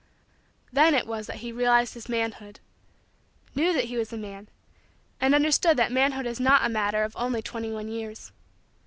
[0.73, 2.59] Then it was that he realized his manhood
[3.53, 4.49] knew that he was a man
[5.19, 8.31] and understood that manhood is not a matter of only twenty one years.